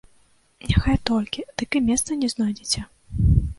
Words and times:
Няхай 0.69 0.97
толькі, 1.09 1.45
дык 1.63 1.79
і 1.81 1.83
месца 1.91 2.19
не 2.25 2.33
знойдзеце! 2.37 2.87